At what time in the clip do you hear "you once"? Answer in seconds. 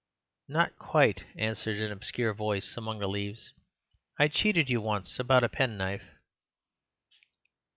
4.67-5.19